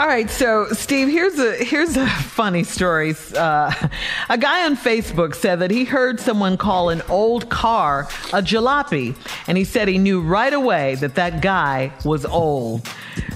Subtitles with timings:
[0.00, 3.14] All right, so Steve, here's a here's a funny story.
[3.36, 3.70] Uh,
[4.30, 9.14] a guy on Facebook said that he heard someone call an old car a jalopy,
[9.46, 12.88] and he said he knew right away that that guy was old.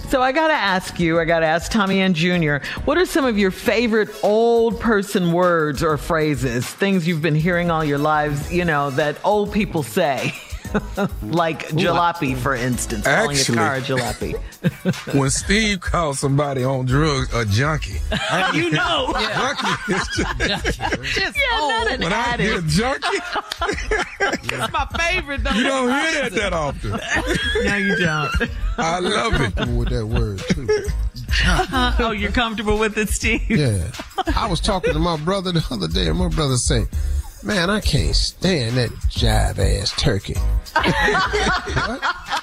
[0.08, 3.04] So I got to ask you, I got to ask Tommy Ann Jr., what are
[3.04, 7.98] some of your favorite old person words or phrases, things you've been hearing all your
[7.98, 10.32] lives, you know, that old people say?
[11.22, 15.14] like jalopy, for instance, calling Actually, a car a jalopy.
[15.14, 17.92] when Steve calls somebody on drugs a junkie,
[18.54, 20.80] you know, junkie is just,
[21.14, 23.18] just yeah, not an when I hear junkie,
[24.48, 25.44] That's my favorite.
[25.44, 25.50] Though.
[25.50, 26.90] you don't hear that that often.
[27.64, 28.50] No, you don't.
[28.76, 29.68] I love it.
[29.76, 30.68] with that word too.
[31.46, 31.92] Uh-huh.
[31.98, 33.48] oh, you're comfortable with it, Steve?
[33.48, 33.90] Yeah.
[34.34, 36.88] I was talking to my brother the other day, and my brother said,
[37.44, 40.32] Man, I can't stand that jive ass turkey.
[40.72, 42.33] what?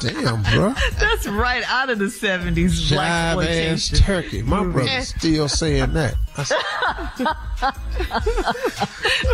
[0.00, 0.74] Damn, bro.
[0.98, 2.90] That's right out of the 70s.
[2.90, 3.98] Jive ass blaxploitation.
[3.98, 4.42] turkey.
[4.42, 6.14] My brother's still saying that.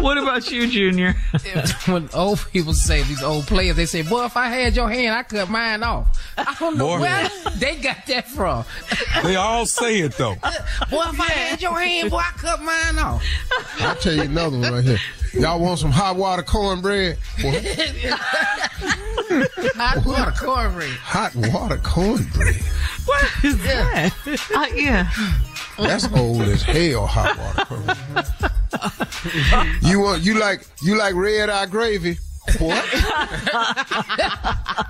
[0.00, 1.14] What about you, Junior?
[1.86, 5.14] when old people say these old players, they say, "Boy, if I had your hand,
[5.14, 7.00] I cut mine off." I don't know Boy.
[7.00, 8.64] where they got that from.
[9.22, 10.36] They all say it though.
[10.90, 13.22] Boy, if I had your hand, boy, I cut mine off.
[13.80, 14.98] I'll tell you another one right here.
[15.34, 17.18] Y'all want some hot water cornbread?
[19.30, 19.46] Well,
[19.76, 20.90] Hot water cornbread.
[20.90, 22.56] hot water cornbread.
[23.06, 24.12] What is that?
[24.54, 25.08] Uh, yeah.
[25.78, 27.06] That's old as hell.
[27.06, 28.26] Hot water cornbread.
[29.82, 32.18] you want you like you like red eye gravy?
[32.58, 32.84] What?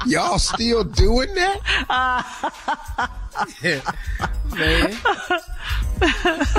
[0.06, 1.61] Y'all still doing that?
[3.62, 4.93] Man.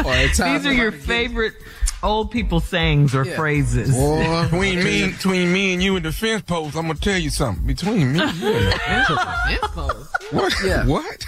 [0.03, 1.56] Boy, These are your favorite
[2.03, 3.35] old people sayings or Yeah.
[3.35, 3.91] phrases.
[3.91, 7.29] Boy, Between me, between me and you and the fence post, I'm gonna tell you
[7.29, 7.66] something.
[7.66, 10.34] Between me, and you and the fence post.
[10.34, 10.53] What?
[10.63, 10.85] Yeah.
[10.85, 11.25] What?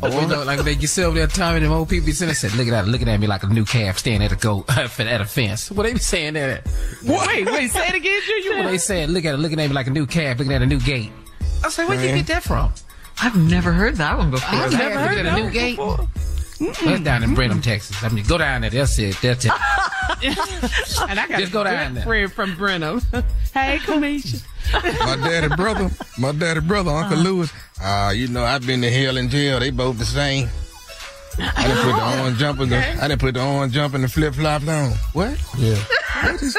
[0.00, 2.28] But we know, like they get sit over there, Tommy, them old people be sitting
[2.28, 4.66] there, said, looking at looking at me like a new calf standing at a goat
[4.76, 5.70] at a fence.
[5.70, 6.50] What they be saying that?
[6.66, 6.66] at?
[7.02, 8.64] Wait, wait, say it again, Junior.
[8.64, 9.08] What they saying?
[9.10, 11.10] Look at it, looking at me like a new calf, looking at a new gate.
[11.64, 12.70] I say, where'd you get that from?
[13.22, 14.58] I've never heard that one before.
[14.58, 15.78] I've never heard of a new gate.
[16.60, 18.02] That's down in Brenham, Texas.
[18.02, 18.70] I mean, go down there.
[18.70, 19.18] They'll see it.
[19.20, 19.56] They'll tell.
[20.22, 22.04] And I got Just a go good down there.
[22.04, 23.00] friend from Brenham.
[23.52, 24.42] hey, Kamisha.
[25.04, 27.52] My daddy brother, my daddy brother, Uncle Lewis.
[27.80, 29.60] Ah, you know, I've been to hell and jail.
[29.60, 30.48] They both the same.
[31.38, 34.04] I didn't put the orange jump in the, I didn't put the orange jump and
[34.04, 34.92] the flip flop on.
[35.12, 35.38] What?
[35.58, 35.76] Yeah.
[36.22, 36.56] What is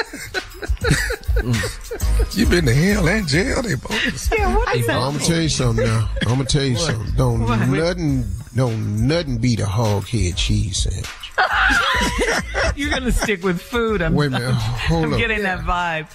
[2.38, 3.62] You been to hell and jail?
[3.62, 4.40] They both the same.
[4.40, 6.10] Yeah, what is I'm gonna tell you something now.
[6.24, 7.14] I'm gonna tell you something.
[7.16, 7.68] Don't What?
[7.70, 11.10] nothing, don't nothing beat a hog head cheese sandwich.
[12.76, 14.02] You're gonna stick with food.
[14.02, 15.20] I'm, Wait a minute, hold I'm up.
[15.20, 16.08] getting that vibe.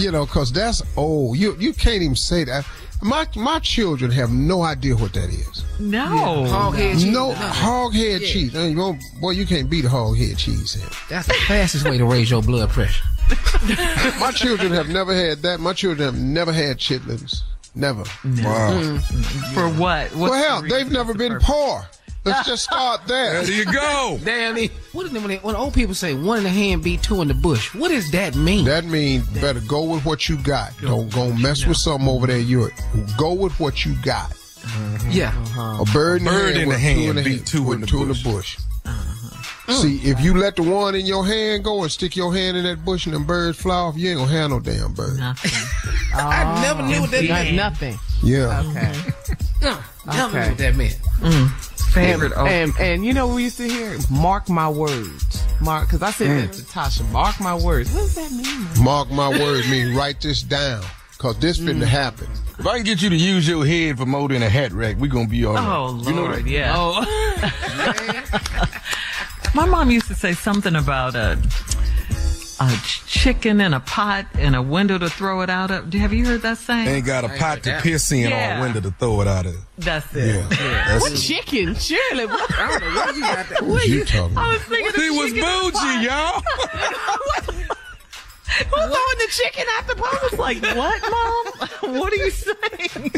[0.00, 1.36] You know, cause that's old.
[1.38, 2.66] You you can't even say that.
[3.02, 5.64] My my children have no idea what that is.
[5.78, 6.44] No.
[6.46, 7.06] Hog head cheese.
[7.06, 7.46] No nothing.
[7.48, 8.28] hog head Yeah.
[8.28, 8.52] cheese.
[8.52, 10.74] Hey, you won't- boy, you can't beat a hog head cheese.
[10.74, 10.88] Here.
[11.08, 13.04] That's the fastest way to raise your blood pressure.
[14.20, 15.60] My children have never had that.
[15.60, 17.42] My children have never had chitlins.
[17.74, 18.00] Never.
[18.02, 18.04] Wow.
[18.24, 18.98] Mm.
[18.98, 19.54] Mm-hmm.
[19.54, 20.08] For what?
[20.14, 20.78] What's well, hell, reason?
[20.78, 21.48] they've never the been purpose?
[21.48, 21.82] poor.
[22.24, 23.42] Let's just start there.
[23.42, 24.18] There you go.
[24.24, 24.72] Damn it.
[24.92, 27.22] What is it when, they, when old people say one in the hand beat two
[27.22, 27.74] in the bush?
[27.74, 28.64] What does that mean?
[28.66, 30.72] That means better go with what you got.
[30.82, 32.38] Don't go mess with something over there.
[32.38, 32.68] You
[33.16, 34.32] go with what you got.
[35.08, 35.32] yeah.
[35.80, 37.72] A bird in the Bird hand, in the with hand two in the beat two
[37.72, 38.24] in the two bush.
[38.26, 38.56] in the bush.
[39.70, 39.82] Mm.
[39.82, 42.64] See, if you let the one in your hand go and stick your hand in
[42.64, 45.20] that bush and them birds fly off, you ain't gonna have no damn bird.
[45.22, 45.34] I
[46.14, 46.60] ah.
[46.62, 47.56] never knew what that Got meant.
[47.56, 47.98] nothing.
[48.22, 48.62] Yeah.
[48.66, 48.92] Okay.
[49.62, 49.76] No,
[50.06, 50.40] never Okay.
[50.40, 50.98] knew what that meant.
[51.20, 51.50] Mm.
[51.92, 52.32] Favorite.
[52.32, 53.94] And, and and you know what we used to hear?
[54.10, 55.44] Mark my words.
[55.60, 56.56] Mark, because I said that mm.
[56.56, 57.06] to Tasha.
[57.10, 57.92] Mark my words.
[57.92, 58.82] What does that mean?
[58.82, 60.82] Mark my words, mean write this down.
[61.18, 62.26] Cause this finna happen.
[62.58, 64.96] If I can get you to use your head for more than a hat rack,
[64.98, 65.66] we gonna be all right.
[65.68, 66.46] Oh Lord, You know that?
[66.46, 66.72] yeah.
[66.74, 67.04] Oh,
[69.54, 71.38] My mom used to say something about a
[72.62, 72.76] a
[73.06, 75.92] chicken in a pot and a window to throw it out of.
[75.94, 76.88] Have you heard that saying?
[76.88, 78.56] Ain't got a pot to piss in Yeah.
[78.56, 79.56] or a window to throw it out of.
[79.78, 80.34] That's it.
[80.34, 80.98] Yeah.
[80.98, 81.74] what That's chicken?
[81.74, 82.50] Shirley, what?
[82.58, 83.62] I don't know where you got that.
[83.62, 86.42] What you talking I was thinking He was chicken in a bougie, y'all.
[88.60, 90.12] Who's throwing the chicken at the pot?
[90.12, 91.00] I was like, what,
[91.82, 91.94] mom?
[91.98, 93.12] what are you saying?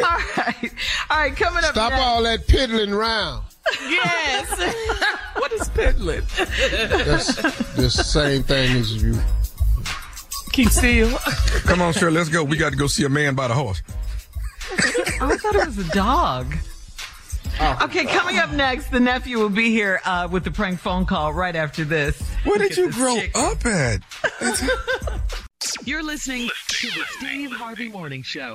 [0.02, 0.72] all right,
[1.10, 1.36] all right.
[1.36, 1.72] Coming up.
[1.72, 2.02] Stop next.
[2.02, 3.42] all that piddling round.
[3.88, 4.74] Yes.
[5.36, 6.22] what is piddling?
[6.38, 7.36] That's
[7.74, 9.18] the same thing as you.
[10.52, 11.16] Keep still.
[11.64, 12.42] Come on, Shirley, let's go.
[12.42, 13.82] We got to go see a man by the horse.
[15.20, 16.54] I thought it was a dog.
[17.82, 21.32] Okay, coming up next, the nephew will be here uh, with the prank phone call
[21.32, 22.20] right after this.
[22.44, 24.02] Where did you grow chick- up at?
[25.84, 28.54] You're listening to the Steve Harvey Morning Show.